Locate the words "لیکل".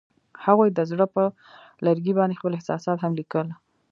3.19-3.47